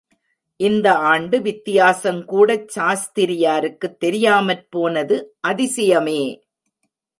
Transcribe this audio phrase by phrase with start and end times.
[0.59, 5.17] இந்த ஆண்டு வித்தியாசங் கூடச் சாஸ்தியாருக்குத் தெரியாமற் போனது
[5.47, 6.21] அதிசயமே!